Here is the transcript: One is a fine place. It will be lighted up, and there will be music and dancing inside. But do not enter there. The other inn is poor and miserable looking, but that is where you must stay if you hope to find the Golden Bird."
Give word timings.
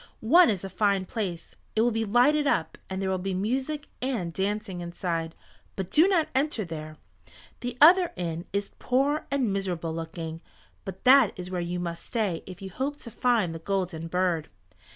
One 0.33 0.49
is 0.49 0.63
a 0.63 0.69
fine 0.71 1.05
place. 1.05 1.53
It 1.75 1.81
will 1.81 1.91
be 1.91 2.05
lighted 2.05 2.47
up, 2.47 2.75
and 2.89 2.99
there 2.99 3.09
will 3.11 3.19
be 3.19 3.35
music 3.35 3.87
and 4.01 4.33
dancing 4.33 4.81
inside. 4.81 5.35
But 5.75 5.91
do 5.91 6.07
not 6.07 6.27
enter 6.33 6.65
there. 6.65 6.97
The 7.59 7.77
other 7.79 8.11
inn 8.15 8.47
is 8.51 8.71
poor 8.79 9.27
and 9.29 9.53
miserable 9.53 9.93
looking, 9.93 10.41
but 10.85 11.03
that 11.03 11.37
is 11.37 11.51
where 11.51 11.61
you 11.61 11.79
must 11.79 12.03
stay 12.03 12.41
if 12.47 12.63
you 12.63 12.71
hope 12.71 12.97
to 13.01 13.11
find 13.11 13.53
the 13.53 13.59
Golden 13.59 14.07
Bird." 14.07 14.49